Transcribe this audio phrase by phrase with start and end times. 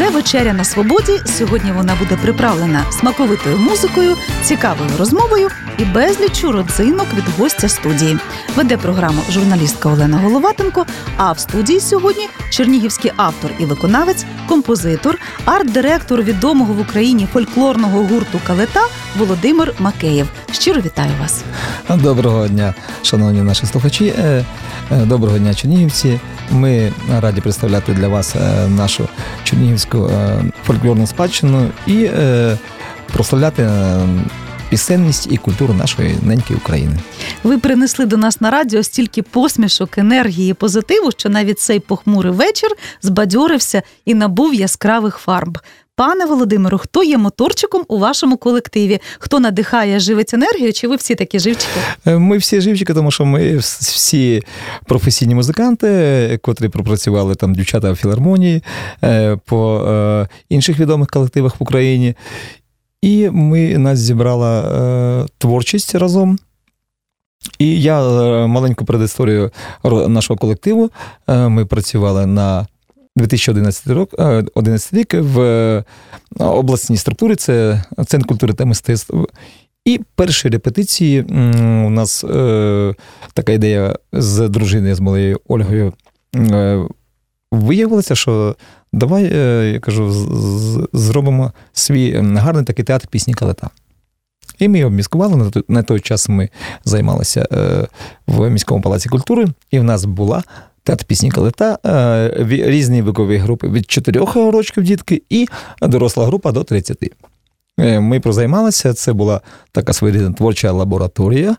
[0.00, 1.20] Це вечеря на свободі.
[1.26, 5.48] Сьогодні вона буде приправлена смаковитою музикою, цікавою розмовою
[5.78, 8.18] і безліччю родзинок від гостя студії.
[8.56, 10.86] Веде програму журналістка Олена Головатенко.
[11.16, 18.40] А в студії сьогодні чернігівський автор і виконавець, композитор, арт-директор відомого в Україні фольклорного гурту
[18.46, 18.80] Калета
[19.18, 20.28] Володимир Макеєв.
[20.52, 21.44] Щиро вітаю вас.
[22.02, 24.14] Доброго дня, шановні наші слухачі.
[24.18, 24.44] Е,
[24.92, 26.20] е, доброго дня, Чернігівці.
[26.50, 29.08] Ми раді представляти для вас е, нашу
[29.44, 29.89] чернігівську
[30.64, 32.10] фольклорну спадщину і
[33.12, 33.70] прославляти
[34.70, 36.98] пісенність і культуру нашої неньки України.
[37.42, 42.70] Ви принесли до нас на радіо стільки посмішок, енергії, позитиву, що навіть цей похмурий вечір
[43.02, 45.58] збадьорився і набув яскравих фарб.
[45.96, 49.00] Пане Володимиру, хто є моторчиком у вашому колективі?
[49.18, 50.72] Хто надихає, живить енергію?
[50.72, 51.80] Чи ви всі такі живчики?
[52.06, 54.42] Е, ми всі живчики, тому що ми всі
[54.86, 58.62] професійні музиканти, котрі пропрацювали там дівчата в філармонії
[59.04, 62.14] е, по е, інших відомих колективах в Україні.
[63.02, 66.38] І ми нас зібрала творчість разом.
[67.58, 68.02] І я
[68.46, 69.50] маленьку предісторію
[69.84, 70.90] нашого колективу.
[71.26, 72.66] Ми працювали на
[73.20, 74.14] 2011 рік
[74.54, 75.84] 11 рік в
[76.38, 79.26] обласній структурі, це Центр культури та мистецтва.
[79.84, 81.22] І перші репетиції
[81.86, 82.94] у нас е,
[83.34, 85.92] така ідея з дружиною з моєю Ольгою.
[86.36, 86.86] Е,
[87.52, 88.56] Виявилося, що
[88.92, 90.10] давай, е, я кажу,
[90.92, 93.70] зробимо свій гарний такий театр пісні калета.
[94.58, 95.50] І ми його міскували.
[95.68, 96.48] На той час ми
[96.84, 97.86] займалися е,
[98.26, 100.42] в міському палаці культури, і в нас була
[100.82, 105.48] театр пісні калета, е, різні вікові групи від 4 років дітки і
[105.82, 106.98] доросла група до 30.
[107.78, 109.40] Ми прозаймалися, це була
[109.72, 111.56] така своєрідна творча лабораторія.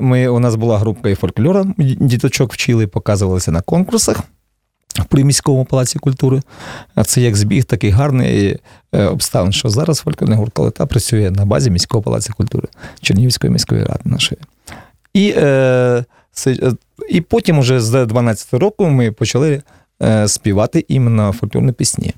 [0.00, 4.22] Ми, У нас була група і фольклора, діточок вчили, показувалися на конкурсах
[5.08, 6.42] при міському палаці культури.
[6.94, 8.58] А це як збіг такий гарний
[8.92, 12.68] е, обставин, що зараз фольклорний гурт Калита працює на базі міського палацу культури
[13.00, 14.40] Чернігівської міської ради нашої.
[15.14, 16.04] І е,
[16.46, 16.72] е
[17.08, 19.62] і потім, уже з 12 року, ми почали
[20.02, 22.14] е, співати іменно фольклорні пісні.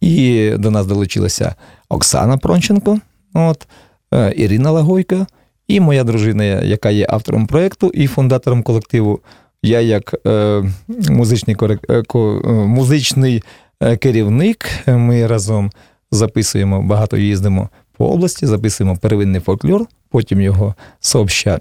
[0.00, 1.54] І до нас долучилася
[1.88, 2.98] Оксана Пронченко,
[3.34, 3.66] от,
[4.14, 5.26] е, Ірина Лагойка
[5.68, 9.20] і моя дружина, яка є автором проєкту і фундатором колективу
[9.62, 10.62] я, як е,
[11.08, 11.56] музичний
[11.90, 12.02] е,
[12.48, 13.42] музичний
[13.80, 15.70] е, керівник, ми разом
[16.10, 21.60] записуємо, багато їздимо по області, записуємо первинний фольклор, потім його сообща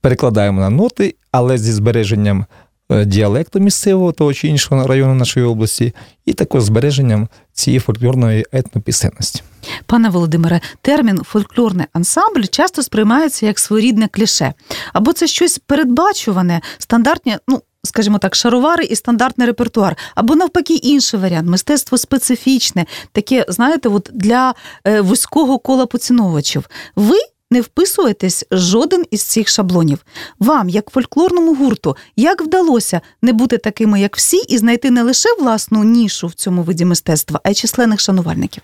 [0.00, 2.46] перекладаємо на ноти, але зі збереженням
[2.90, 9.42] Е, діалекту місцевого того чи іншого району нашої області, і також збереженням цієї фольклорної етнопісенності.
[9.86, 14.54] Пане Володимире, термін фольклорний ансамбль часто сприймається як своєрідне кліше,
[14.92, 17.62] або це щось передбачуване, стандартні, ну.
[17.84, 24.10] Скажімо так, шаровари і стандартний репертуар, або навпаки, інший варіант, мистецтво специфічне, таке, знаєте, от
[24.12, 24.54] для
[24.84, 26.68] е, вузького кола поціновувачів.
[26.96, 27.16] Ви
[27.50, 29.98] не вписуєтесь жоден із цих шаблонів.
[30.38, 35.28] Вам, як фольклорному гурту, як вдалося не бути такими, як всі, і знайти не лише
[35.40, 38.62] власну нішу в цьому виді мистецтва, а й численних шанувальників?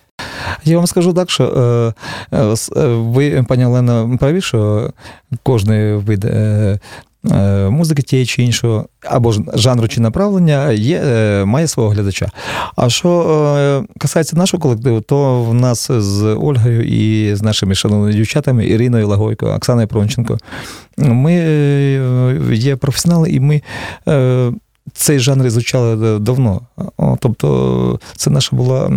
[0.65, 4.91] Я вам скажу так, що е, е, е ви, пані Олена, праві, що
[5.43, 6.25] кожний вид
[7.69, 12.31] музики тієї чи іншого, або ж жанру чи направлення є, е, має свого глядача.
[12.75, 13.09] А що
[13.59, 19.07] е, касається нашого колективу, то в нас з Ольгою і з нашими шановними дівчатами Іриною
[19.07, 20.37] Лагойко, Оксаною Пронченко,
[20.97, 21.33] ми
[22.53, 23.61] є професіонали, і ми.
[24.93, 26.61] Цей жанр ізучали давно.
[27.19, 28.91] Тобто це наша була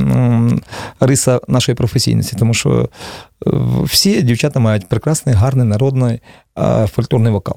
[1.00, 2.88] риса нашої професійності, тому що
[3.82, 6.20] всі дівчата мають прекрасний, гарний народний
[6.86, 7.56] фольклорний вокал.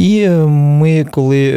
[0.00, 1.52] І ми, коли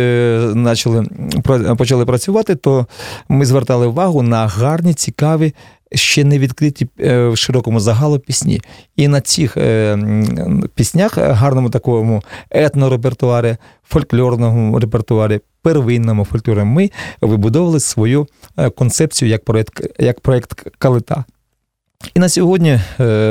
[0.63, 1.05] почали,
[1.49, 2.87] е, почали працювати, то
[3.29, 5.53] ми звертали увагу на гарні, цікаві,
[5.91, 8.61] ще не відкриті е, в широкому загалу пісні.
[8.95, 9.97] І на цих е,
[10.75, 16.91] піснях, гарному такому етнорепертуарі, фольклорному репертуарі, первинному фольклорі, ми
[17.21, 18.27] вибудовували свою
[18.75, 21.25] концепцію як проєкт, як проєкт Калита.
[22.15, 22.79] І на сьогодні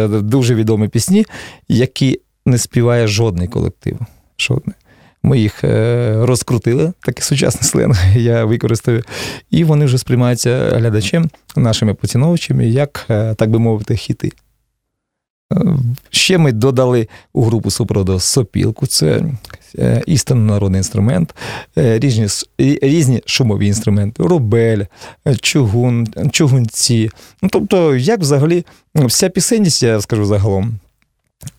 [0.08, 1.26] дуже відомі пісні,
[1.68, 3.98] які не співає жодний колектив
[4.36, 4.62] що
[5.22, 9.02] ми їх е, розкрутили, такий сучасний сленг я використаю,
[9.50, 14.32] і вони вже сприймаються глядачем, нашими поціновувачами, як, е, так би мовити, хіти.
[16.10, 19.22] Ще ми додали у групу супроводу сопілку, це
[20.06, 21.34] істинно народний інструмент,
[21.76, 22.26] різні
[22.82, 24.84] різні шумові інструменти, рубель,
[25.40, 27.10] чугун, чугунці.
[27.42, 28.64] Ну, Тобто, як взагалі
[28.94, 30.78] вся пісенність, я скажу загалом,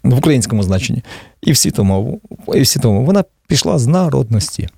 [0.04, 1.04] в українському значенні,
[1.46, 2.22] і в світовому,
[2.54, 4.70] і в світовому, вона пішла з народності.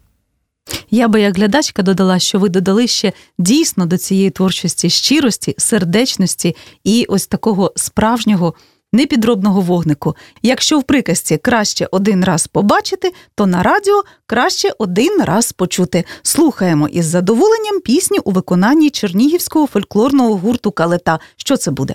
[0.92, 6.56] Я би як глядачка додала, що ви додали ще дійсно до цієї творчості щирості, сердечності
[6.84, 8.54] і ось такого справжнього
[8.94, 10.16] непідробного вогнику.
[10.42, 16.04] Якщо в приказці краще один раз побачити, то на радіо краще один раз почути.
[16.22, 21.20] Слухаємо із задоволенням пісню у виконанні чернігівського фольклорного гурту Калета.
[21.38, 21.94] Що це буде?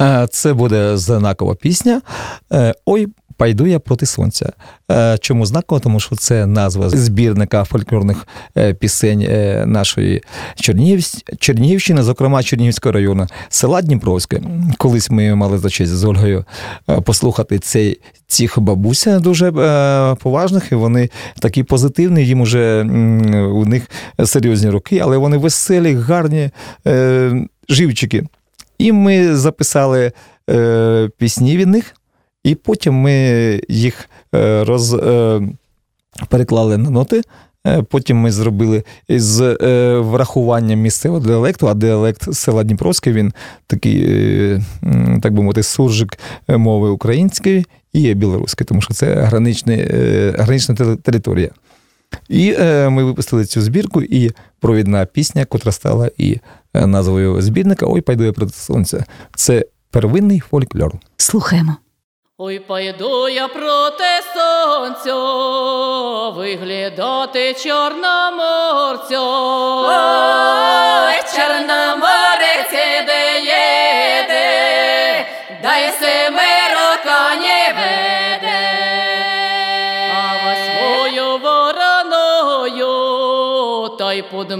[0.00, 2.02] Е, це буде знакова пісня.
[2.52, 4.52] Е, Ой, Пайду я проти сонця.
[4.90, 5.80] Е, чому знаково?
[5.80, 8.26] Тому що це назва збірника фольклорних
[8.58, 10.22] е, пісень е, нашої
[10.56, 11.04] Чернігів...
[11.38, 14.40] Чернігівщини, зокрема Чернігівського району, села Дніпровське.
[14.78, 16.44] Колись ми мали за честь з Ольгою
[17.04, 19.52] послухати цей цих бабуся дуже
[20.20, 22.24] поважних, і вони такі позитивні.
[22.24, 22.82] Їм уже
[23.52, 23.90] у них
[24.24, 26.50] серйозні роки, але вони веселі, гарні
[27.68, 28.24] живчики.
[28.78, 30.12] І ми записали
[31.18, 31.95] пісні від них.
[32.46, 33.12] І потім ми
[33.68, 35.40] їх е, роз, е,
[36.28, 37.22] переклали на ноти.
[37.66, 39.56] Е, потім ми зробили з
[40.00, 43.32] врахуванням місцевого діалекту, а діалект села Дніпровське він
[43.66, 44.00] такий,
[45.22, 49.76] так би мовити, суржик мови української і білоруської, тому що це гранична,
[50.38, 51.50] гранична територія.
[52.28, 52.54] І
[52.88, 56.38] ми випустили цю збірку, і провідна пісня, котра стала і
[56.74, 59.04] назвою збірника Ой, пайду я проти сонця.
[59.34, 60.98] Це первинний фольклор.
[61.16, 61.76] Слухаємо.
[62.38, 64.04] Ой, пойду я проти
[64.34, 65.14] сонця,
[66.36, 69.20] виглядати чорноморця.
[69.88, 72.70] Ой, чорноморець
[73.06, 75.26] де їде,
[75.62, 78.64] дай семеро коні веде.
[80.14, 82.88] А восьмою вороною,
[83.98, 84.50] та й под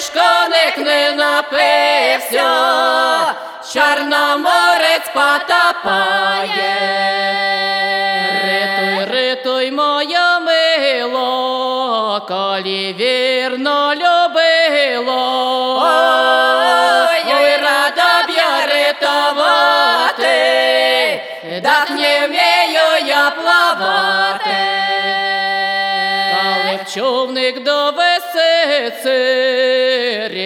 [0.00, 2.50] ж коник не напився,
[3.72, 6.76] Чорноморець потопає.
[8.44, 15.40] Ритуй, ритуй, моя мило, коли вірно любило.
[21.62, 24.56] так не вмію я плавати.
[26.32, 29.10] Коли б човник до весиці,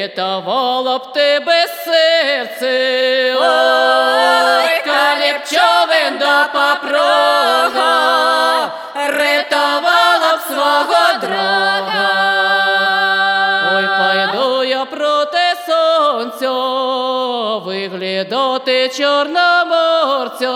[0.04, 3.34] рятувало б тебе серце.
[3.40, 7.92] Ой, коли б човен до попрога,
[8.94, 12.08] рятувало б свого друга.
[13.76, 16.52] Ой, пойду я проти сонця,
[17.66, 20.50] виглядати чорноморця.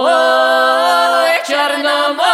[0.00, 2.31] Ой, чорноморець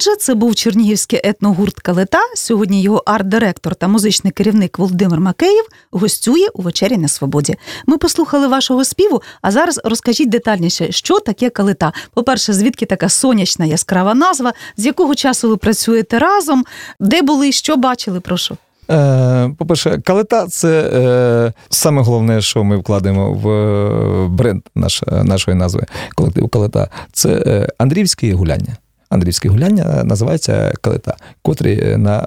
[0.00, 2.18] Отже, це був чернігівський етногурт Калета.
[2.34, 7.56] Сьогодні його арт-директор та музичний керівник Володимир Макеєв гостює у вечері на свободі.
[7.86, 11.92] Ми послухали вашого співу, а зараз розкажіть детальніше, що таке калета.
[12.14, 16.64] По-перше, звідки така сонячна яскрава назва, з якого часу ви працюєте разом,
[17.00, 18.56] де були, що бачили, прошу.
[18.90, 25.56] Е, по-перше, калета це е, саме головне, що ми вкладемо в е, бренд наш, нашої
[25.56, 26.88] назви колективу калета.
[27.12, 28.76] Це Андріївське гуляння.
[29.10, 32.26] Андрівське гуляння називається калита, котрий е, на,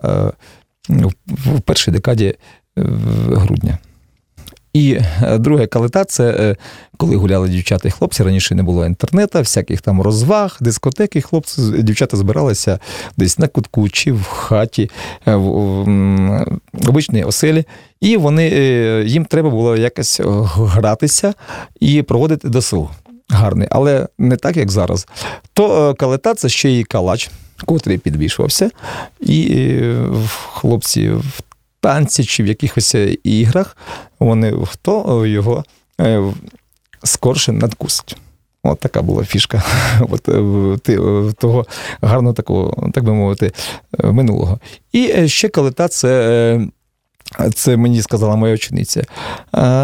[0.90, 2.36] е, в першій декаді е,
[3.28, 3.78] грудня.
[4.74, 5.00] І
[5.40, 6.56] друге калита це
[6.98, 8.24] коли гуляли дівчата і хлопці.
[8.24, 11.22] Раніше не було інтернету, всяких там розваг, дискотеки.
[11.22, 12.80] Хлопці, дівчата збиралися
[13.18, 14.90] десь на кутку чи в хаті,
[15.26, 15.48] в
[16.88, 17.66] обичній оселі,
[18.02, 18.48] і вони
[19.06, 20.22] їм треба було якось
[20.56, 21.34] гратися
[21.80, 22.90] і проводити до селу
[23.30, 25.08] гарний, але не так, як зараз.
[25.54, 27.32] То е, калета це ще й калач,
[27.66, 28.70] котрий підвішувався,
[29.20, 30.06] і е,
[30.54, 31.42] хлопці в
[31.80, 33.78] танці чи в якихось е, іграх
[34.20, 35.64] вони хто його
[37.04, 38.18] скорше надкусить.
[38.64, 39.64] От така була фішка
[40.10, 40.22] от,
[41.38, 41.66] того
[42.02, 43.52] гарного такого, так би мовити,
[44.04, 44.60] минулого.
[44.92, 46.68] І ще калета це
[47.54, 49.04] це мені сказала моя учениця,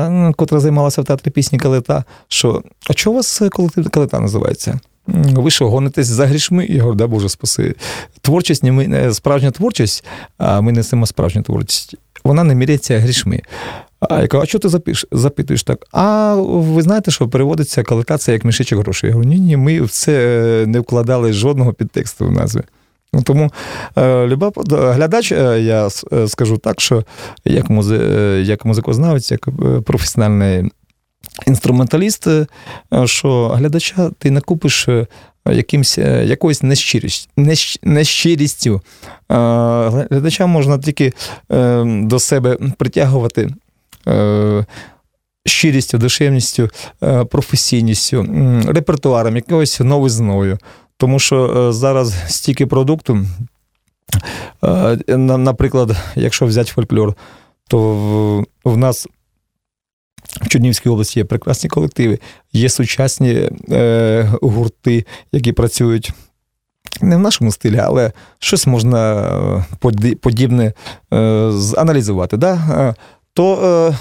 [0.09, 4.79] ну, котра займалася в театрі пісні Калита, що а чого у вас колектив Калита називається?
[5.07, 6.65] Ви що, гонитесь за грішми?
[6.65, 7.75] Я говорю, да, Боже, спаси.
[8.21, 10.05] Творчість, не справжня творчість,
[10.37, 11.95] а ми несемо справжню творчість.
[12.23, 13.41] Вона не міряється грішми.
[13.99, 15.85] А я кажу, а що ти запиш, запитуєш так?
[15.91, 19.07] А ви знаєте, що переводиться каликація як мішечок грошей?
[19.07, 22.61] Я говорю, ні, ні, ми в це не вкладали жодного підтексту в назві.
[23.13, 23.51] Ну, тому
[23.97, 27.03] е, люба глядач, е, я е, скажу так, що
[27.45, 27.97] як музи,
[28.45, 29.49] як музикознавець, як
[29.85, 30.71] професіональний
[31.47, 32.27] інструменталіст,
[33.05, 34.89] що глядача ти не купиш
[35.45, 37.31] якимсь, якоюсь нещирістю.
[37.83, 38.81] нещирістю.
[39.29, 41.13] Глядача можна тільки
[41.85, 43.49] до себе притягувати.
[45.45, 46.69] Щирістю, душевністю,
[47.29, 48.25] професійністю,
[48.67, 50.57] репертуаром, якоюсь новизною.
[50.99, 53.25] Тому що е, зараз стільки продукту,
[54.63, 57.13] е, наприклад, якщо взяти фольклор,
[57.67, 59.07] то в нас
[60.41, 62.19] в Чернівській області є прекрасні колективи,
[62.53, 66.11] є сучасні е, гурти, які працюють.
[67.01, 69.65] Не в нашому стилі, але щось можна
[70.21, 70.73] подібне
[71.77, 72.37] аналізувати.
[72.37, 72.95] Да?
[73.33, 73.95] То,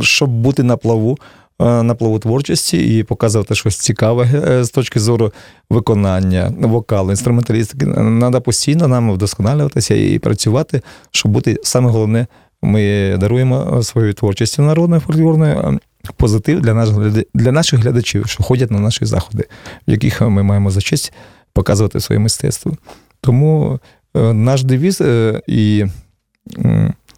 [0.00, 5.00] щоб бути на плаву, Е, на плаву творчості і показувати щось цікаве е, з точки
[5.00, 5.32] зору
[5.70, 7.86] виконання, вокалу, інструменталістики.
[7.86, 12.26] Треба постійно нам вдосконалюватися і працювати, щоб бути саме головне.
[12.62, 15.80] Ми даруємо своєю творчістю народною фольклорною
[16.16, 19.44] позитив для наших для наших глядачів, що ходять на наші заходи,
[19.88, 21.12] в яких ми маємо за честь
[21.52, 22.72] показувати своє мистецтво.
[23.20, 23.80] Тому
[24.16, 25.02] е, наш девіз
[25.46, 25.86] і,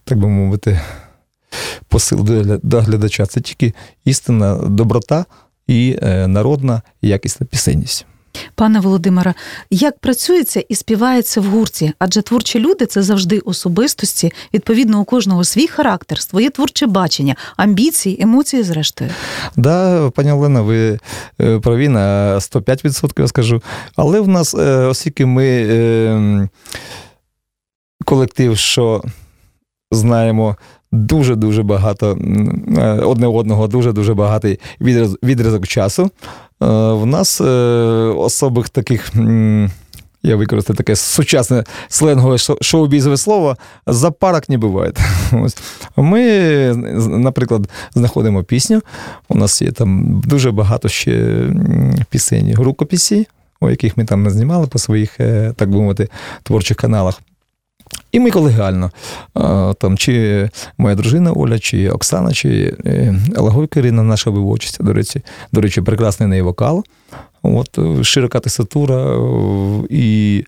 [0.04, 0.80] так би мовити,
[1.92, 2.26] посил
[2.62, 3.26] до глядача.
[3.26, 5.24] Це тільки істинна доброта
[5.66, 8.06] і е, народна якісна пісенність.
[8.54, 9.34] Пане Володимире,
[9.70, 11.92] як працюється і співається в гурті?
[11.98, 14.32] Адже творчі люди це завжди особистості.
[14.54, 19.10] Відповідно, у кожного свій характер, своє творче бачення, амбіції, емоції, зрештою.
[19.56, 20.98] Да, пані Олена, ви
[21.40, 23.62] е, праві на 105% я скажу.
[23.96, 26.48] Але в нас, е, оскільки ми
[28.04, 29.04] колектив, що
[29.90, 30.56] знаємо
[30.92, 32.18] дуже-дуже багато
[32.78, 34.60] е, одне одного, дуже-дуже багатий
[35.22, 36.02] відрізок часу.
[36.02, 37.44] Е, в нас е,
[38.16, 39.12] особих таких.
[40.24, 43.56] Я використаю таке сучасне сленгове шоу-бізове слово,
[43.86, 44.92] запарок не буває.
[45.96, 46.22] Ми,
[47.08, 48.82] наприклад, знаходимо пісню.
[49.28, 51.46] У нас є там дуже багато ще
[52.10, 53.26] пісень рукописі,
[53.60, 55.16] у яких ми там не знімали по своїх,
[55.56, 56.08] так би мовити,
[56.42, 57.20] творчих каналах.
[58.12, 58.90] І ми колегально,
[59.78, 65.22] там, чи моя дружина Оля, чи Оксана, чи е, Лагойка Ірина, наша вивочиця, до речі,
[65.52, 66.84] до речі, прекрасний неї вокал.
[67.42, 69.18] От, Широка тесатура,
[69.90, 70.44] і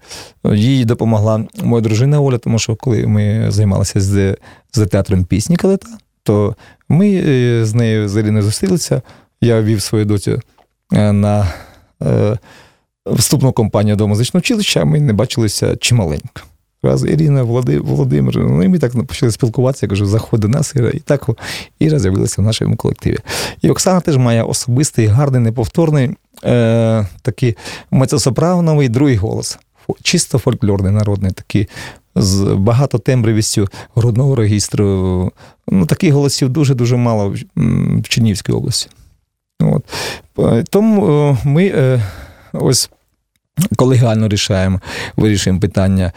[0.52, 4.36] їй допомогла моя дружина Оля, тому що коли ми займалися з
[4.72, 5.88] з театром пісні Калета,
[6.22, 6.56] то
[6.88, 9.02] ми е, з нею з Іриною зустрілися.
[9.40, 10.40] Я вів свою доцю
[10.92, 11.52] е, на
[13.06, 16.42] вступну компанію до музичного училища, ми не бачилися чималенько
[16.84, 20.90] раз Ірина Володимир, ну і ми так почали спілкуватися, я кажу, заходь до нас, Іра,
[20.90, 21.30] і так
[21.78, 23.18] Іра з'явилася в нашому колективі.
[23.62, 26.10] І Оксана теж має особистий, гарний, неповторний,
[26.44, 27.56] е, такий
[27.90, 29.58] мецосопрановий другий голос.
[30.02, 31.68] Чисто фольклорний, народний, такий,
[32.16, 35.32] з багато тембривістю грудного регістру.
[35.68, 38.90] Ну, Таких голосів дуже-дуже мало в Чернівській області.
[39.60, 39.84] От.
[40.38, 42.02] Е, тому е, ми е,
[42.52, 42.90] ось
[43.76, 44.80] Колегально рішаємо,
[45.16, 46.12] вирішуємо питання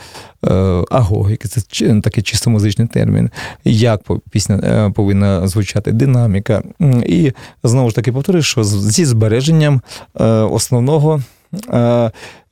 [0.45, 0.53] е,
[0.91, 1.61] агогіки, це
[2.01, 3.29] такий чисто музичний термін,
[3.63, 4.01] як
[4.31, 6.63] пісня е, повинна звучати, динаміка.
[7.05, 7.31] І
[7.63, 9.81] знову ж таки повторюю, що зі збереженням
[10.19, 11.21] е, основного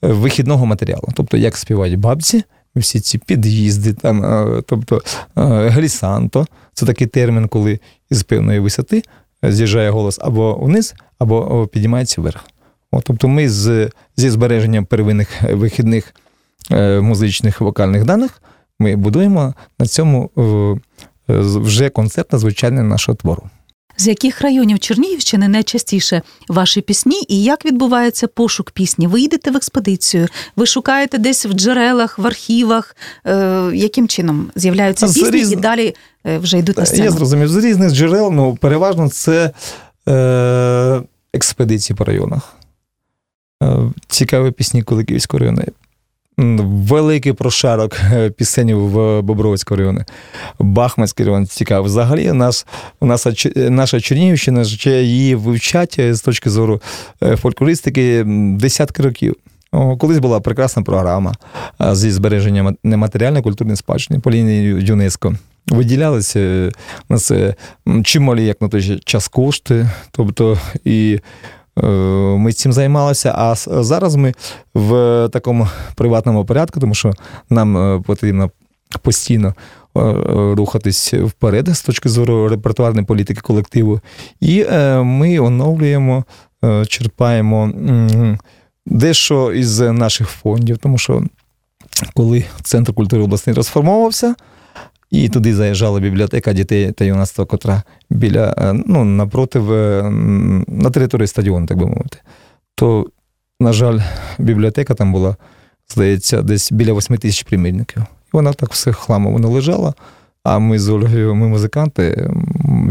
[0.02, 2.44] вихідного матеріалу, тобто як співають бабці,
[2.76, 4.24] всі ці під'їзди, там,
[4.66, 5.02] тобто
[5.36, 9.04] глісанто, це такий термін, коли із певної висоти
[9.44, 12.46] з'їжджає голос або вниз, або підіймається вверх.
[12.92, 16.14] От, Тобто ми з, зі збереженням первинних вихідних
[16.72, 18.42] е, музичних вокальних даних
[18.80, 20.76] ми будуємо на цьому е,
[21.28, 23.50] вже концепт звучання нашого твору.
[23.98, 29.08] З яких районів Чернігівщини найчастіше ваші пісні і як відбувається пошук пісні?
[29.08, 35.06] Ви йдете в експедицію, ви шукаєте десь в джерелах, в архівах, е, яким чином з'являються
[35.06, 35.52] пісні різ...
[35.52, 35.96] і далі
[36.28, 37.04] е, вже йдуть на сцену?
[37.04, 39.52] Я зрозумів, з різних джерел, ну переважно це
[40.10, 41.02] е,
[41.34, 42.56] експедиції по районах.
[43.64, 45.62] Е, цікаві пісні Куликівського району.
[46.38, 50.02] Великий прошарок е, пісень в Бобровському районі.
[50.60, 51.86] Бахманський район цікавий.
[51.86, 52.66] Взагалі, нас,
[53.00, 56.82] у нас наша Чернігівщина її вивчать е, з точки зору
[57.22, 58.24] фольклористики
[58.58, 59.36] десятки років.
[59.98, 61.34] Колись була прекрасна програма
[61.92, 65.36] зі збереженням нематеріальної культурної спадщини по лінії ЮНЕСКО.
[65.68, 66.72] виділялися
[67.10, 67.56] на це
[68.04, 69.90] чималі, як на той час кошти.
[70.12, 71.20] Тобто, і
[72.38, 73.34] ми цим займалися.
[73.38, 74.34] А зараз ми
[74.74, 77.14] в такому приватному порядку, тому що
[77.50, 78.52] нам потрібно
[79.02, 79.54] постійно
[80.56, 84.00] рухатись вперед з точки зору репертуарної політики колективу.
[84.40, 84.66] І
[85.04, 86.24] ми оновлюємо,
[86.88, 87.72] черпаємо
[88.86, 91.24] дещо із наших фондів, тому що
[92.14, 94.36] коли Центр культури обласний розформовувався,
[95.24, 99.72] і туди заїжджала бібліотека дітей та юнацтва, котра біля, ну, напротив,
[100.68, 102.18] на території стадіону, так би мовити,
[102.76, 103.06] то,
[103.60, 104.00] на жаль,
[104.40, 105.36] бібліотека там була,
[105.90, 108.02] здається, десь біля 8 тисяч примірників.
[108.02, 109.94] І вона так все хламово лежала.
[110.44, 112.30] А ми з Ольгою, ми музиканти.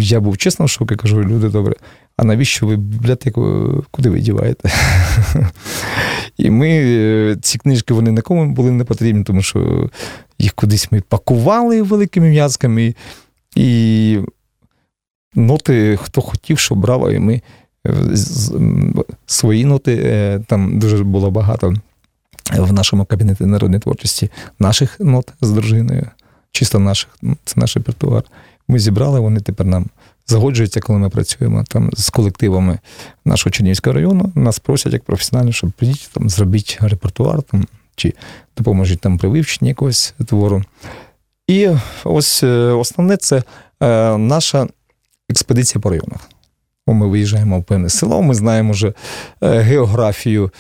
[0.01, 1.75] Я був чесно в шокі, кажу, люди добре.
[2.17, 4.71] А навіщо ви бібліотеку куди ви діваєте?
[6.37, 9.91] І ми е, ці книжки вони нікому були не потрібні, тому що
[10.39, 12.95] їх кудись ми пакували великими м'язками,
[13.57, 14.19] і
[15.35, 17.43] ноти, хто хотів, що брав, і ми
[17.87, 17.93] е,
[19.27, 21.75] свої ноти е, там дуже було багато
[22.53, 26.07] в нашому кабінеті народної творчості наших нот з дружиною,
[26.53, 28.23] чисто наших, ну, це наш репертуар.
[28.69, 29.87] Ми зібрали, вони тепер нам
[30.27, 32.79] загоджуються, коли ми працюємо там з колективами
[33.25, 34.33] нашого Чернігівського району.
[34.35, 38.15] Нас просять як професіонально, щоб прийдіть там, зробіть репертуар там, чи
[38.57, 40.65] допоможіть там при вивченні якогось твору.
[41.47, 41.71] І
[42.05, 43.43] ось е, основне це
[43.83, 44.67] е, наша
[45.31, 46.31] експедиція по районах.
[46.87, 48.93] Ми виїжджаємо в певне село, ми знаємо вже
[49.43, 50.51] е, географію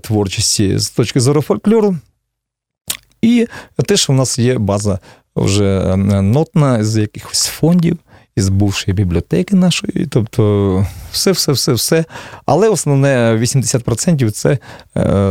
[0.00, 1.96] творчості з точки зору фольклору.
[3.22, 3.46] І
[3.86, 4.98] те, що в нас є база
[5.36, 7.98] вже нотна з якихось фондів,
[8.36, 12.04] із бувшої бібліотеки нашої, тобто все, все, все, все.
[12.46, 14.58] Але основне 80% це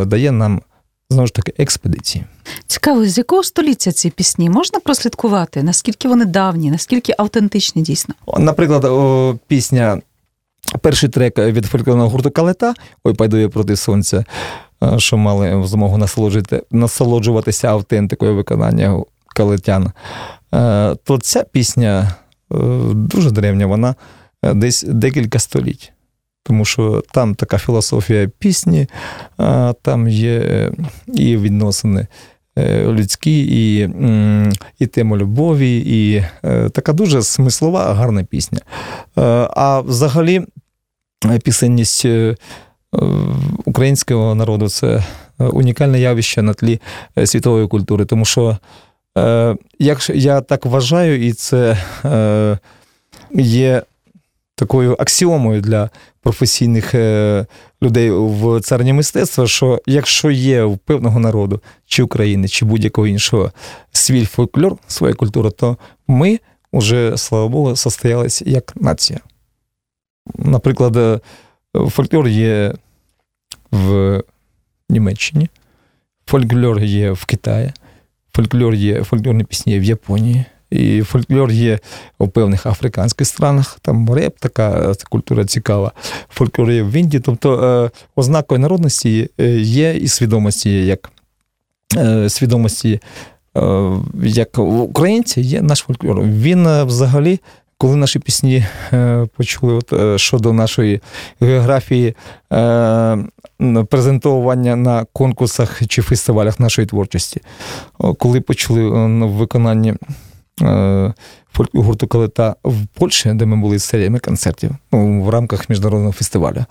[0.05, 0.61] дає нам.
[1.13, 2.25] Знову ж таки, експедиції.
[2.67, 5.63] Цікаво, з якого століття ці пісні можна прослідкувати?
[5.63, 8.15] Наскільки вони давні, наскільки автентичні дійсно?
[8.37, 10.01] Наприклад, о, пісня,
[10.81, 14.25] перший трек від фольклорного гурту Калета Ой, пайду я проти сонця,
[14.83, 16.07] е, що мали змогу
[16.71, 19.03] насолоджуватися автентикою виконання
[19.35, 19.91] калетян.
[20.53, 22.15] Е, то ця пісня
[22.53, 22.57] Е,
[22.93, 23.95] дуже древня, вона
[24.43, 25.93] десь декілька століть.
[26.43, 28.87] Тому що там така філософія пісні,
[29.81, 30.71] там є е,
[31.13, 32.07] і відносини
[32.87, 33.89] людські, і
[34.79, 36.23] і тема любові, і
[36.69, 38.59] така дуже смислова, гарна пісня.
[39.55, 40.41] А взагалі
[41.43, 42.05] пісенність
[43.65, 45.03] українського народу це
[45.39, 46.81] унікальне явище на тлі
[47.25, 48.57] світової культури, тому що
[49.17, 52.57] Е, Якщо я так вважаю, і це е,
[53.31, 53.81] є
[54.55, 55.89] такою аксіомою для
[56.21, 57.45] професійних е,
[57.83, 63.51] людей в царні мистецтва, що якщо є у певного народу, чи України, чи будь-якого іншого
[63.91, 66.39] свій фольклор, своя культура, то ми
[66.73, 69.19] вже, слава Богу, состоялися як нація.
[70.35, 71.19] Наприклад, е,
[71.89, 72.73] фольклор є
[73.71, 74.21] в
[74.89, 75.49] Німеччині,
[76.25, 77.73] фольклор є в Китаї
[78.35, 81.79] фольклор є, фольклорні пісні в Японії, і фольклор є
[82.19, 85.91] у певних африканських странах, там реп, така культура цікава.
[86.29, 87.21] Фольклор є в Індії.
[87.21, 91.11] Тобто е, ознакою народності е, є і свідомості, як
[91.97, 92.99] е, свідомості.
[94.23, 96.21] Як українці є наш фольклор.
[96.21, 97.39] Він взагалі
[97.83, 101.01] коли наші пісні е, почули от, е, щодо нашої
[101.41, 102.15] географії
[102.53, 103.17] е,
[103.89, 107.41] презентовування на конкурсах чи фестивалях нашої творчості,
[108.17, 108.89] коли почули
[109.25, 109.93] в виконанні
[111.73, 116.65] гурту Калета в Польщі, де ми були з серіями концертів ну, в рамках міжнародного фестивалю,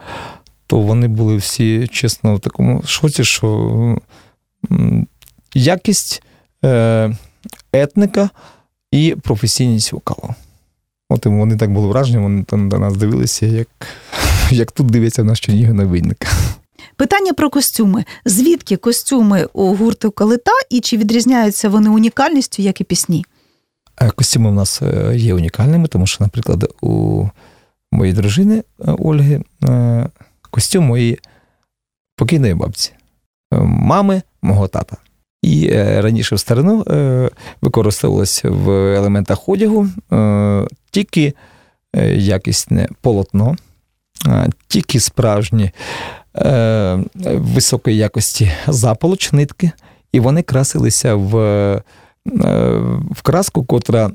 [0.67, 3.99] то вони були всі чесно в такому шоці, що
[5.55, 6.23] якість
[7.73, 8.31] етника
[8.91, 10.35] і професійність вокалу.
[11.09, 13.69] От вони так були вражені, вони там до нас дивилися, як
[14.51, 16.27] як тут дивиться наш Чернігів винник.
[16.97, 18.05] Питання про костюми.
[18.25, 23.25] Звідки костюми у гурту Калита і чи відрізняються вони унікальністю, як і пісні?
[24.01, 27.25] Е, костюми в нас е, є унікальними, тому що, наприклад, у
[27.93, 28.63] моєї дружини е,
[28.99, 29.43] Ольги
[30.51, 31.19] костюм моєї
[32.17, 32.93] покійної бабці,
[33.63, 34.97] мами мого тата.
[35.43, 36.85] І раніше в старину
[37.63, 39.89] використовувалося в елементах одягу
[40.91, 41.35] тільки
[42.15, 43.57] якісне полотно,
[44.69, 45.71] тільки справжні
[47.25, 49.71] високої якості заполоч нитки,
[50.13, 51.83] і вони красилися в
[53.11, 54.11] в краску, котра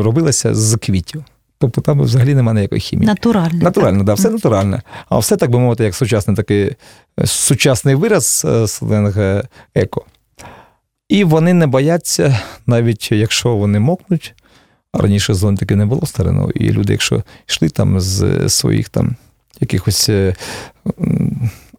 [0.00, 1.24] робилася з квітів.
[1.58, 3.06] Тобто там взагалі немає ніякої хімії.
[3.06, 3.62] Натурально.
[3.62, 4.82] Натурально, так, да, все натуральне.
[5.08, 6.76] А все, так би мовити, як сучасний такий
[7.24, 9.42] сучасний вираз сленг
[9.74, 10.04] еко.
[11.08, 14.34] І вони не бояться, навіть якщо вони мокнуть.
[14.94, 19.16] Раніше зон таки не було старину, і люди, якщо йшли там з своїх там
[19.60, 20.34] якихось е,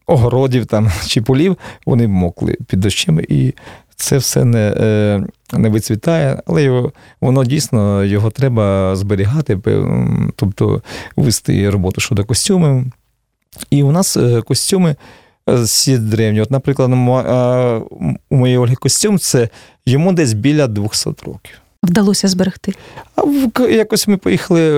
[0.06, 3.54] огородів там чи полів, вони мокли під дощем, і
[4.02, 9.60] це все не е, не вицвітає, але його, воно дійсно його треба зберігати,
[10.36, 10.82] тобто
[11.16, 12.86] вести роботу щодо костюмів.
[13.70, 14.96] І у нас е, костюми
[15.48, 16.42] всі древні.
[16.42, 16.92] От, наприклад,
[18.30, 19.50] у моєї Ольги костюм це
[19.86, 21.62] йому десь біля 200 років.
[21.84, 22.74] Вдалося зберегти.
[23.16, 24.72] А якось ми поїхали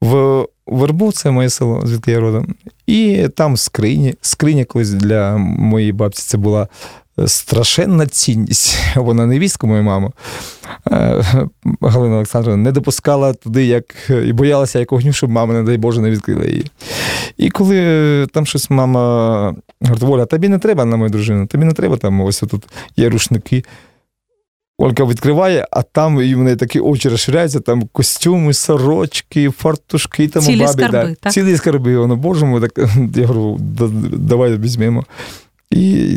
[0.00, 2.54] в Вербу, це моє село, звідки я родом.
[2.86, 4.14] І там скрині.
[4.20, 6.68] Скриня колись для моєї бабці це була е,
[7.26, 8.78] страшенна цінність.
[8.96, 10.12] Вона невістка, мою маму.
[10.90, 11.24] Е,
[11.80, 13.84] Галина Олександровна не допускала туди, як
[14.26, 16.70] і боялася як огню, щоб мама, не дай Боже, не відкрила її.
[17.36, 21.64] І коли е, там щось мама говорить, Воля, тобі не треба на мою дружину, тобі
[21.64, 23.64] не треба там ось тут є рушники.
[24.80, 30.42] Олька відкриває, а там і в неї такі очі розширяються, там костюми, сорочки, фартушки, там
[30.42, 30.72] цілі у бабі.
[30.72, 31.14] Скарби, да.
[31.20, 31.32] так?
[31.32, 31.98] Цілі скарби.
[31.98, 32.78] Воно, боже мой, так
[33.16, 33.56] я говорю,
[34.12, 35.04] давай візьмемо.
[35.70, 36.16] І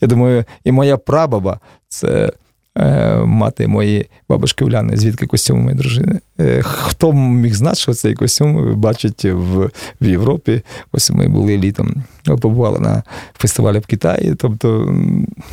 [0.00, 2.32] я думаю, і моя прабаба це
[2.78, 6.20] Е, мати моєї бабушки Уляни, звідки костюм моєї дружини.
[6.40, 10.62] Е, хто міг знати, що цей костюм бачить в в Європі?
[10.92, 13.02] Ось ми були літом, побували на
[13.34, 14.34] фестивалі в Китаї.
[14.34, 14.94] Тобто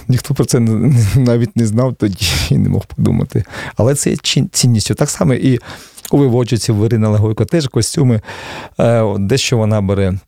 [0.07, 0.59] ніхто про це
[1.15, 3.43] навіть не знав тоді і не мог подумати.
[3.77, 4.15] Але це
[4.51, 4.95] цінністю.
[4.95, 5.59] Так само і
[6.11, 8.21] у Вивочиці в Ірина Легойко теж костюми,
[8.79, 10.19] е, дещо вона бере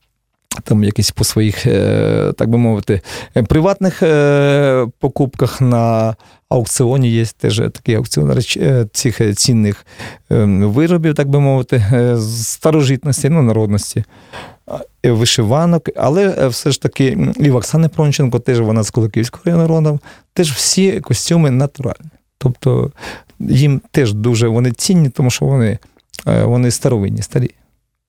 [0.63, 3.01] там якісь по своїх, е, так би мовити,
[3.47, 6.15] приватних е, покупках на
[6.49, 9.85] аукціоні є теж такий аукціон е, цих цінних
[10.29, 11.85] виробів, так би мовити,
[12.19, 14.03] старожитності, ну, народності,
[15.03, 19.99] вишиванок, але все ж таки і в Оксани Пронченко, теж вона з Куликівського району родом,
[20.33, 22.09] теж всі костюми натуральні.
[22.37, 22.91] Тобто
[23.39, 25.77] їм теж дуже вони цінні, тому що вони,
[26.25, 27.51] вони старовинні, старі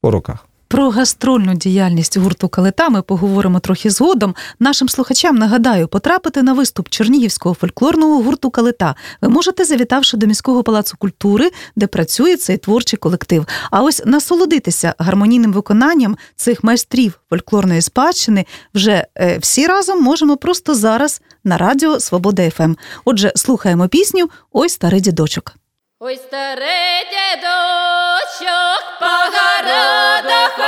[0.00, 0.46] по роках.
[0.72, 4.34] Про гастрольну діяльність гурту Калита ми поговоримо трохи згодом.
[4.58, 10.62] Нашим слухачам нагадаю, потрапити на виступ Чернігівського фольклорного гурту Калита ви можете, завітавши до міського
[10.62, 13.46] палацу культури, де працює цей творчий колектив.
[13.70, 20.74] А ось насолодитися гармонійним виконанням цих майстрів фольклорної спадщини вже е, всі разом можемо просто
[20.74, 22.74] зараз на радіо Свобода ФМ.
[23.04, 25.61] Отже, слухаємо пісню Ой старий дідочок.
[26.04, 30.58] Ой, старе дідочок по городах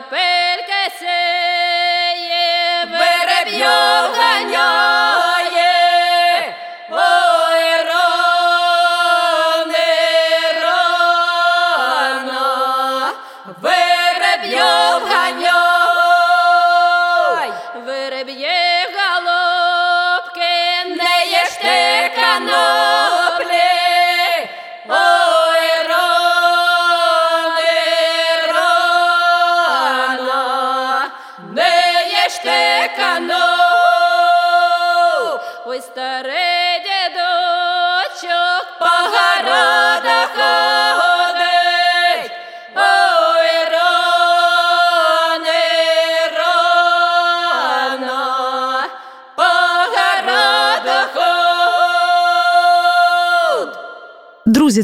[0.00, 1.18] papel que se
[2.22, 2.98] lleve,
[3.50, 3.68] bebió,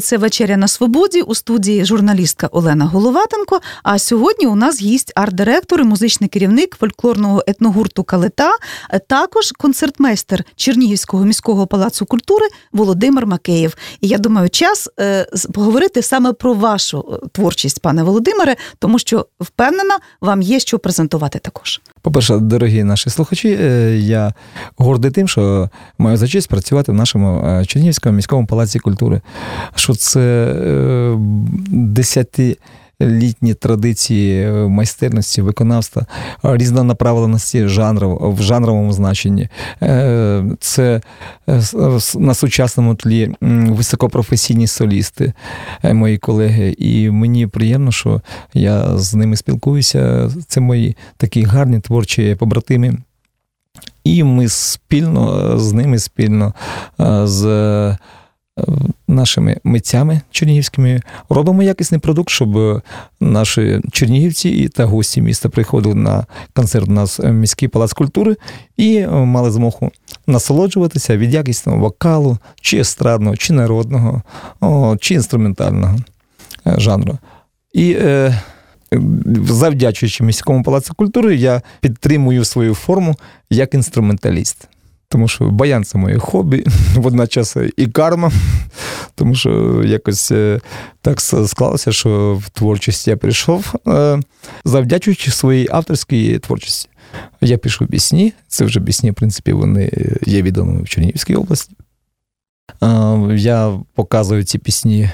[0.05, 3.59] це вечеря на свободі у студії журналістка Олена Головатенко.
[3.83, 8.51] А сьогодні у нас гість арт-директор і музичний керівник фольклорного етногурту Калита,
[8.89, 13.75] а також концертмейстер Чернігівського міського палацу культури Володимир Макеєв.
[14.01, 19.27] І я думаю, час е, поговорити саме про вашу е, творчість, пане Володимире, тому що
[19.39, 21.81] впевнена, вам є що презентувати також.
[22.05, 24.33] По-перше, дорогі наші слухачі, е, я
[24.77, 29.21] гордий тим, що маю за честь працювати в нашому е, Чернігівському міському палаці культури.
[29.75, 31.17] Що це е,
[33.01, 36.05] літні традиції майстерності, виконавства,
[36.43, 39.49] різнонаправленості жанрів в жанровому значенні.
[40.59, 41.01] Це
[42.15, 45.33] на сучасному тлі високопрофесійні солісти,
[45.83, 46.75] мої колеги.
[46.77, 48.21] І мені приємно, що
[48.53, 50.29] я з ними спілкуюся.
[50.47, 52.97] Це мої такі гарні творчі побратими.
[54.03, 56.53] І ми спільно з ними спільно
[57.23, 57.97] з
[59.07, 62.81] нашими митцями чернігівськими робимо якісний продукт, щоб
[63.19, 68.35] наші чернігівці та гості міста приходили на концерт у нас в міський палац культури
[68.77, 69.91] і мали змогу
[70.27, 74.21] насолоджуватися від якісного вокалу, чи естрадного, чи народного,
[74.99, 75.97] чи інструментального
[76.67, 77.17] е, жанру.
[77.73, 78.41] І е,
[79.35, 83.15] завдячуючи міському палацу культури, я підтримую свою форму
[83.49, 84.67] як інструменталіст.
[85.15, 88.31] Тому що баян це моє хобі, водночас і карма,
[89.15, 90.59] тому що якось е,
[91.01, 94.19] так склалося, що в творчість я прийшов, е,
[94.65, 96.89] завдячуючи своїй авторській творчості.
[97.41, 99.91] Я пишу пісні, це вже пісні, в принципі, вони
[100.25, 101.75] є відомими в Чернігівській області.
[102.83, 105.09] Е, я показую ці пісні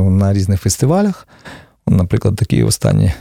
[0.00, 1.28] на різних фестивалях.
[1.86, 3.12] Наприклад, такі останні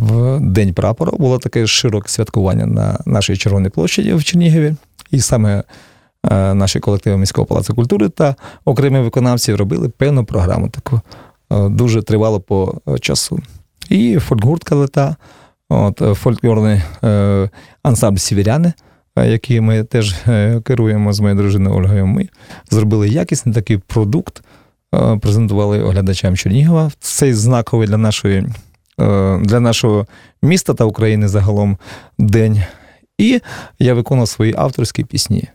[0.00, 4.74] в День прапора було таке широке святкування на нашій Червоній площаді в Чернігові.
[5.10, 5.64] І саме
[6.30, 11.00] е, наші колективи міського палацу культури та окремі виконавці робили певну програму, таку
[11.52, 13.38] е, дуже тривало по часу.
[13.88, 15.16] І фольклгурт Калета,
[15.68, 17.50] от, фольклорний е,
[17.82, 18.72] ансамбль Сівіряни,
[19.16, 20.14] який ми теж
[20.64, 22.06] керуємо з моєю дружиною Ольгою.
[22.06, 22.28] Ми
[22.70, 24.42] зробили якісний такий продукт,
[25.20, 26.90] презентували оглядачам Чернігова.
[27.00, 28.46] Цей знаковий для нашої.
[29.00, 30.06] Е, для нашого
[30.42, 31.78] міста та України загалом
[32.18, 32.62] день.
[33.18, 33.40] І
[33.78, 35.48] я виконував свої авторські пісні.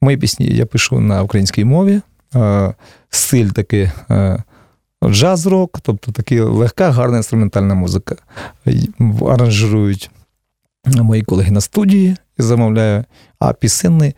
[0.00, 2.00] Мої пісні я пишу на українській мові,
[2.34, 2.74] е,
[3.10, 4.42] стиль такий е,
[5.04, 8.16] джаз-рок, тобто така легка, гарна інструментальна музика.
[9.28, 10.10] Аранжирують
[10.86, 13.04] мої колеги на студії і замовляю,
[13.38, 14.14] а пісенний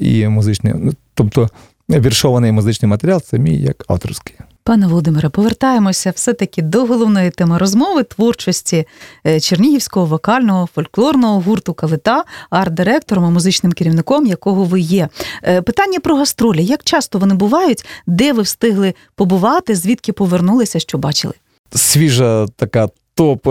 [0.00, 0.74] і музичний,
[1.14, 1.48] тобто
[1.90, 4.36] віршований музичний матеріал це мій як авторський.
[4.66, 8.84] Пане Володимире, повертаємося все-таки до головної теми розмови творчості
[9.26, 15.08] е, Чернігівського вокального фольклорного гурту Калита, арт-директором і музичним керівником, якого ви є.
[15.42, 16.64] Е, питання про гастролі.
[16.64, 21.34] Як часто вони бувають, де ви встигли побувати, звідки повернулися, що бачили?
[21.74, 22.88] Свіжа така.
[23.14, 23.50] Топ е,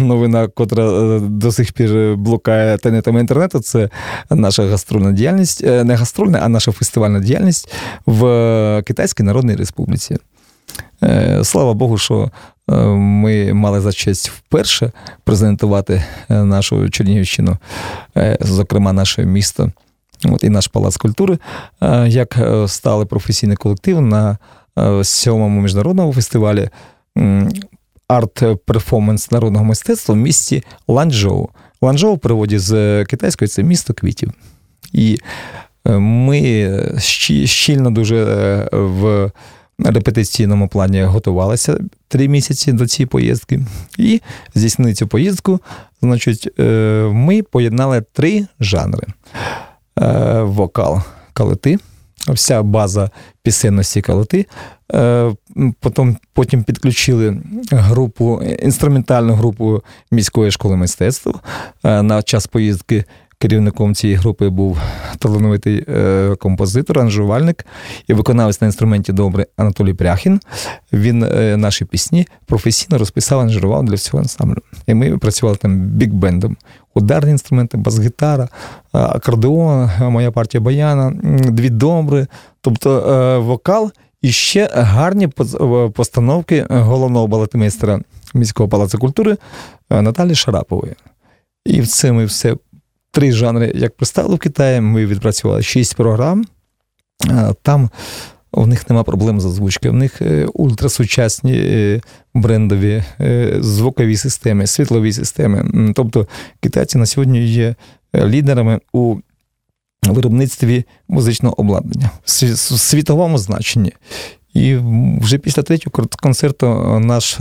[0.00, 3.90] новина, котра до сих пір блукає тенетами інтернету, це
[4.30, 7.72] наша гастрольна діяльність, не гастрольна, а наша фестивальна діяльність
[8.06, 10.16] в Китайській Народній Республіці.
[11.02, 12.30] Е, слава Богу, що
[12.70, 14.92] е, ми мали за честь вперше
[15.24, 17.56] презентувати е, нашу Чернігівщину,
[18.40, 19.72] зокрема, наше місто
[20.24, 21.38] от, і наш палац культури,
[22.06, 24.38] як стали професійний колектив на
[25.02, 26.68] сьомому міжнародному фестивалі
[28.08, 31.48] арт-перформанс народного мистецтва в місті Ланчжоу.
[31.80, 34.32] Ланчжоу в переводі з китайської це місто квітів.
[34.92, 35.18] І
[35.84, 36.78] ми
[37.44, 38.24] щільно дуже
[38.72, 39.30] в
[39.78, 43.60] репетиційному плані готувалися три місяці до цієї поїздки.
[43.98, 44.20] І
[44.54, 45.60] здійснили цю поїздку.
[46.02, 46.62] Значить, е,
[47.12, 49.06] ми поєднали три жанри:
[49.98, 51.78] е, вокал калити,
[52.28, 53.10] вся база
[53.42, 54.46] пісенності калити.
[54.92, 55.34] Е,
[55.80, 61.32] потім потім підключили групу, інструментальну групу міської школи мистецтва
[61.82, 63.04] на час поїздки
[63.40, 64.78] Керівником цієї групи був
[65.18, 67.66] талановитий е, композитор, анжувальник
[68.08, 70.40] і виконавець на інструменті добре Анатолій Пряхін.
[70.92, 74.62] Він е, наші пісні професійно розписав, анжирував для всього ансамблю.
[74.86, 76.56] І ми працювали там бік-бендом.
[76.94, 78.48] Ударні інструменти, бас-гітара, е,
[78.92, 81.12] акордеон, моя партія баяна,
[81.48, 82.26] дві добри,
[82.60, 85.28] тобто вокал і ще гарні
[85.94, 88.00] постановки головного балетмейстера
[88.34, 89.36] міського палацу культури
[89.90, 90.94] Наталі Шарапової.
[91.64, 92.56] І в це ми все
[93.18, 94.80] три жанри, як представили в Китаї.
[94.80, 96.44] Ми відпрацювали шість програм.
[97.62, 97.90] Там
[98.52, 99.90] у них нема проблем з озвучки.
[99.90, 102.00] У них е, ультрасучасні е,
[102.34, 105.92] брендові е, звукові системи, світлові системи.
[105.94, 106.26] Тобто
[106.60, 107.74] китайці на сьогодні є
[108.14, 109.16] лідерами у
[110.02, 112.30] виробництві музичного обладнання в
[112.78, 113.92] світовому значенні.
[114.54, 114.76] І
[115.20, 116.66] вже після третього концерту
[117.00, 117.38] наш,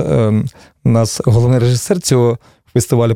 [0.84, 2.38] наш головний режисер цього
[2.74, 3.16] фестивалю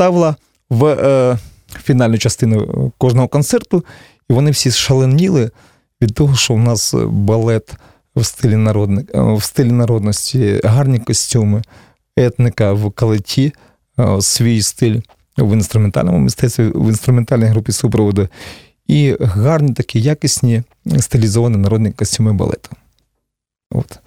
[0.00, 0.36] ставила
[0.70, 1.38] в е,
[1.82, 3.84] фінальну частину кожного концерту,
[4.30, 5.50] і вони всі шаленіли
[6.02, 7.74] від того, що в нас балет
[8.16, 11.62] в стилі народни, е, в стилі народності, гарні костюми,
[12.16, 13.52] етника в калеті,
[13.98, 15.00] е, свій стиль
[15.38, 18.28] в інструментальному мистецтві, в інструментальній групі супроводу,
[18.86, 20.62] і гарні такі якісні
[20.98, 22.70] стилізовані народні костюми балету.
[23.70, 23.98] От.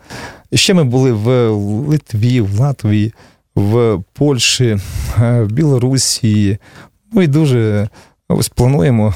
[0.53, 1.51] Ще ми були в
[1.87, 3.13] Литві, в Латвії,
[3.55, 4.79] в Польщі,
[5.17, 6.57] в Білорусі.
[7.11, 7.89] Ну і дуже
[8.29, 9.13] ось плануємо.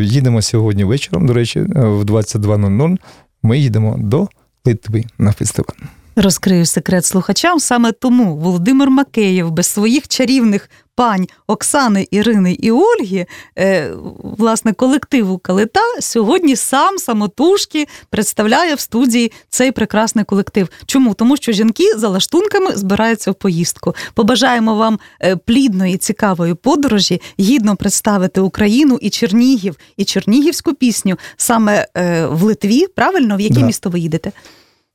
[0.00, 2.96] Їдемо сьогодні вечором, до речі, в 22.00
[3.42, 4.28] ми їдемо до
[4.64, 6.01] Литви на фестиваль.
[6.16, 7.60] Розкрию секрет слухачам.
[7.60, 13.26] Саме тому Володимир Макеєв без своїх чарівних пань Оксани, Ірини і Ольги,
[13.58, 13.90] е,
[14.22, 20.68] власне, колективу Калита сьогодні сам самотужки представляє в студії цей прекрасний колектив.
[20.86, 21.14] Чому?
[21.14, 23.94] Тому що жінки за лаштунками збираються в поїздку.
[24.14, 31.86] Побажаємо вам е, плідної, цікавої подорожі, гідно представити Україну і Чернігів, і Чернігівську пісню саме
[31.96, 32.86] е, в Литві.
[32.86, 33.66] Правильно, в яке да.
[33.66, 34.32] місто ви їдете?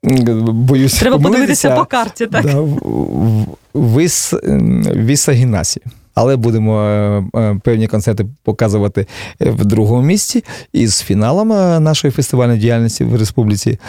[0.03, 0.99] Боюсь.
[0.99, 2.45] Треба подивитися по карті, так?
[2.45, 2.63] Да,
[3.75, 4.33] Віс,
[4.95, 5.81] Вісагінасі.
[6.17, 9.07] Але будемо е, е, певні концерти показувати
[9.39, 13.79] в другому місці із фіналом е, нашої фестивальної діяльності в Республіці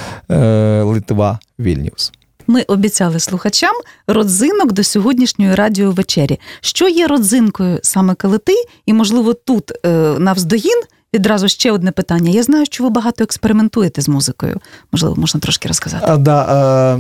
[0.83, 2.13] Литва Вільнюс.
[2.47, 3.75] Ми обіцяли слухачам
[4.07, 6.41] родзинок до сьогоднішньої радіовечері.
[6.61, 8.53] Що є родзинкою саме калити,
[8.87, 9.73] і, можливо, тут
[10.19, 10.83] навздогін
[11.15, 12.31] Відразу ще одне питання.
[12.31, 14.61] Я знаю, що ви багато експериментуєте з музикою.
[14.93, 16.05] Можливо, можна трошки розказати.
[16.09, 16.99] А, да, а,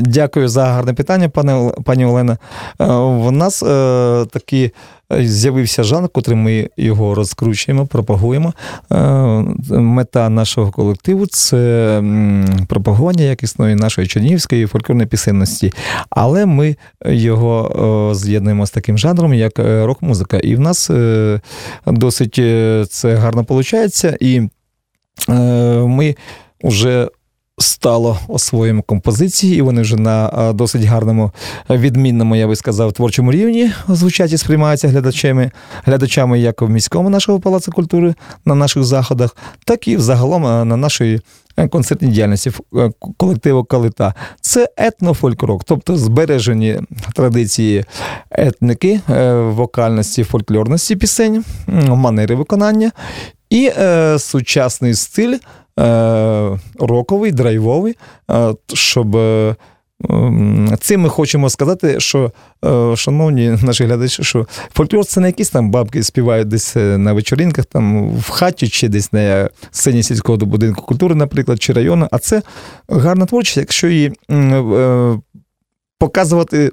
[0.00, 2.38] Дякую за гарне питання, пане пані Олена.
[3.18, 4.70] У нас а, такі
[5.20, 8.54] з'явився жанр, котрий ми його розкручуємо, пропагуємо.
[8.92, 8.96] Е,
[9.70, 12.02] мета нашого колективу це
[12.68, 15.72] пропагування якісної нашої чернігівської фольклорної пісенності,
[16.10, 20.38] але ми його з'єднуємо з таким жанром, як е, рок-музика.
[20.38, 21.40] І в нас е,
[21.86, 22.34] досить
[22.90, 24.04] це гарно виходить.
[24.20, 24.42] І
[25.86, 26.16] ми
[26.64, 27.08] вже
[27.62, 31.30] стало освоїмо композиції, і вони вже на досить гарному,
[31.70, 35.50] відмінному, я би сказав, творчому рівні звучать і сприймаються глядачами,
[35.84, 41.20] глядачами як в міському нашого палацу культури на наших заходах, так і взагалом на нашій
[41.56, 44.14] е, концертній діяльності е, колективу Калита.
[44.40, 46.80] Це етнофольк-рок, тобто збережені
[47.14, 47.84] традиції
[48.30, 51.44] етники, е, вокальності, фольклорності пісень,
[51.88, 52.92] манери виконання
[53.50, 55.38] і е, сучасний стиль.
[55.80, 57.96] Е, роковий, драйвовий,
[58.30, 59.16] е, щоб.
[59.16, 59.56] Е,
[60.80, 62.32] цим ми хочемо сказати, що,
[62.96, 68.08] шановні наші глядачі, що фольклор це не якісь там бабки співають десь на вечоринках, там
[68.16, 72.42] в хаті чи десь на сцені сільського будинку культури, наприклад, чи району, а це
[72.88, 74.12] гарна творчість, якщо її
[75.98, 76.70] показувати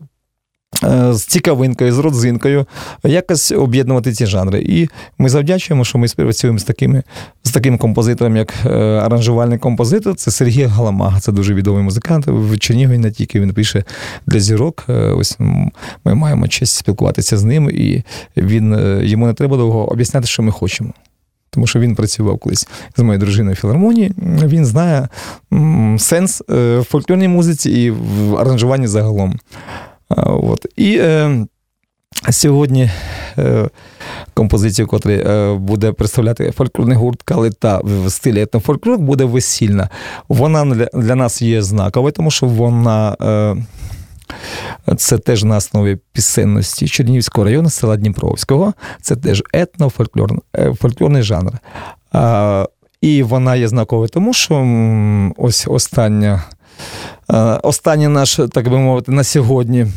[1.11, 2.65] з цікавинкою, з родзинкою,
[3.03, 4.61] якось об'єднувати ці жанри.
[4.61, 7.03] І ми завдячуємо, що ми співпрацюємо з такими,
[7.43, 10.15] з таким композитором, як е, аранжувальний композитор.
[10.15, 12.25] Це Сергій Галамага, це дуже відомий музикант.
[12.27, 13.83] В Чернігові не тільки він пише
[14.27, 14.85] для зірок.
[14.89, 15.37] Е, ось
[16.05, 18.03] ми маємо честь спілкуватися з ним, і
[18.37, 20.93] він йому не треба довго об'ясняти, що ми хочемо.
[21.51, 24.11] Тому що він працював колись з моєю дружиною в філармонії.
[24.43, 25.07] Він знає
[25.97, 29.39] сенс в фольклорній музиці і в аранжуванні загалом.
[30.17, 30.65] От.
[30.75, 31.45] І е,
[32.29, 32.89] сьогодні
[33.37, 33.69] е,
[34.33, 39.89] композицію, котру е, буде представляти фольклорний гурт Калита в стилі етнофольклор, буде весільна.
[40.27, 43.17] Вона для, нас є знаковою, тому що вона.
[43.21, 43.55] Е,
[44.97, 48.73] це теж на основі пісенності Чернігівського району села Дніпровського.
[49.01, 51.53] Це теж етнофольклорний е, жанр.
[52.11, 52.65] А,
[53.01, 54.55] І вона є знаковою, тому що
[55.37, 56.43] ось остання
[57.63, 59.87] останній наш, так би мовити, на сьогодні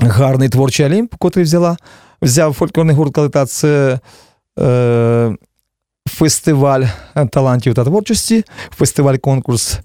[0.00, 1.76] гарний творчий Олімп, котрий взяла,
[2.22, 3.98] взяв фольклорний гурт Калита, це
[4.58, 5.36] е,
[6.08, 6.84] фестиваль
[7.30, 8.44] талантів та творчості,
[8.78, 9.78] фестиваль-конкурс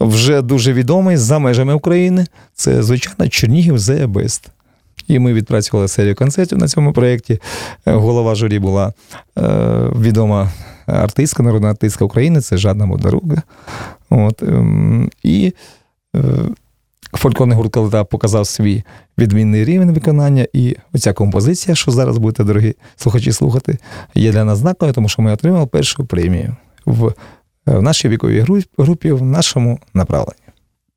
[0.00, 2.26] вже дуже відомий за межами України.
[2.54, 4.40] Це, звичайно, Чернігів The
[5.08, 7.40] І ми відпрацювали серію концертів на цьому проєкті.
[7.86, 8.92] Е, голова журі була
[9.38, 9.42] е,
[10.00, 10.50] відома
[10.92, 13.42] артистка, народна артистка України, це Жадна Модаруга.
[14.10, 14.64] От, е,
[15.22, 15.52] І
[16.16, 16.20] Е,
[17.12, 18.82] фольклорний гурт Калита показав свій
[19.18, 23.78] відмінний рівень виконання, і оця композиція, що зараз будете, дорогі слухачі, слухати,
[24.14, 27.12] є для нас знаковою, тому що ми отримали першу премію в, е,
[27.66, 28.44] в нашій віковій
[28.78, 30.47] групі, в нашому направленні.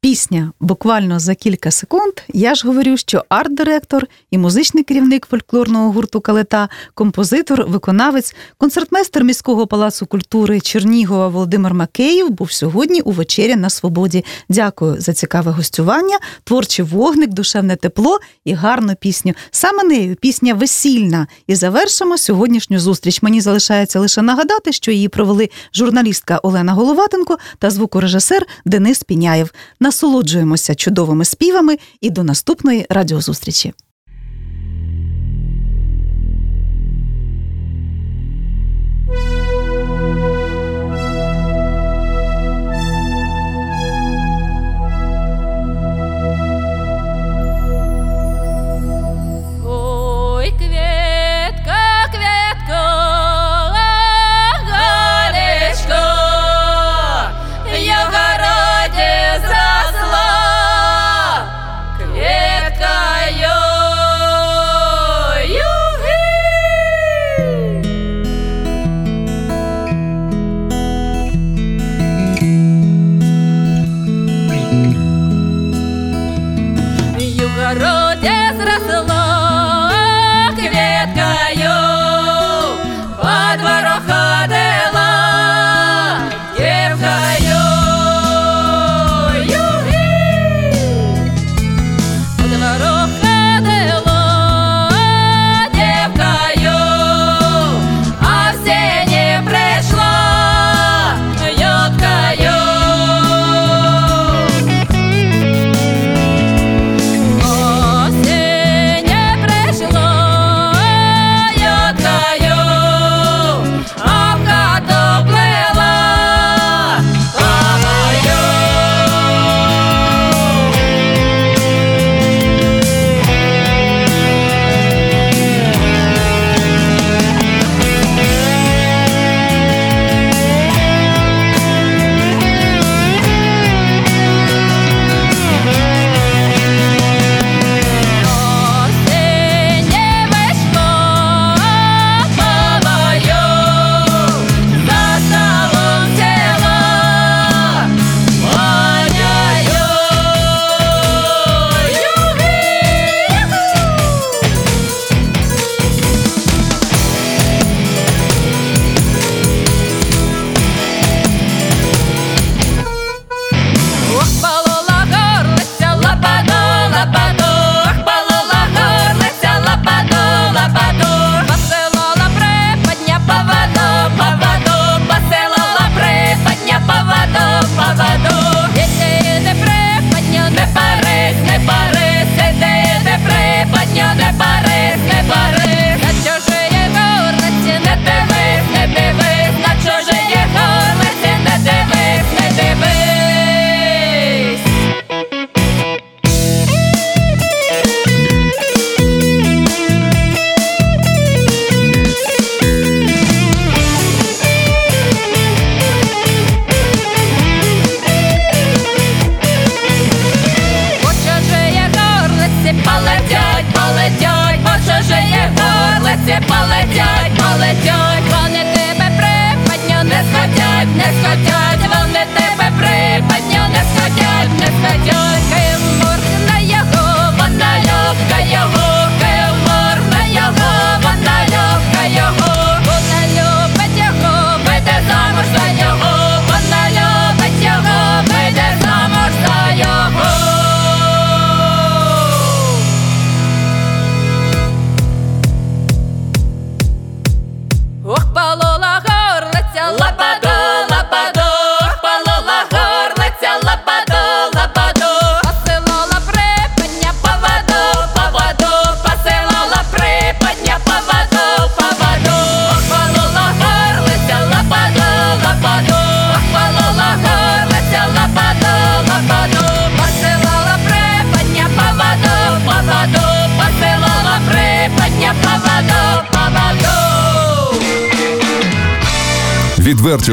[0.04, 2.14] Пісня буквально за кілька секунд.
[2.34, 9.68] Я ж говорю, що арт-директор і музичний керівник фольклорного гурту Калета, композитор, виконавець, концертмейстер міського
[9.68, 14.26] палацу культури Чернігова Володимир Макеїв був сьогодні у вечері на свободі.
[14.50, 19.34] Дякую за цікаве гостювання, творчий вогник, душевне тепло і гарну пісню.
[19.52, 21.28] Саме нею пісня весільна.
[21.48, 23.22] І завершимо сьогоднішню зустріч.
[23.22, 29.52] Мені залишається лише нагадати, що її провели журналістка Олена Головатенко та звукорежисер Денис Піняєв
[29.92, 33.74] насолоджуємося чудовими співами і до наступної радіозустрічі.